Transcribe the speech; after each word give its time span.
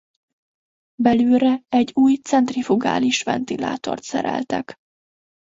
Belülre 0.95 1.61
egy 1.69 1.91
új 1.93 2.15
centrifugális 2.15 3.23
ventilátort 3.23 4.03
szereltek. 4.03 4.75